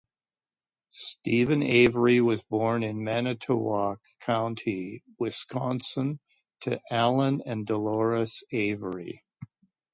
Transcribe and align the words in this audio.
Steven 0.89 1.61
Avery 1.61 2.21
was 2.21 2.41
born 2.41 2.81
in 2.81 3.03
Manitowoc 3.03 3.99
County, 4.19 5.03
Wisconsin, 5.19 6.19
to 6.61 6.81
Allan 6.89 7.43
and 7.45 7.67
Dolores 7.67 8.43
Avery. 8.51 9.23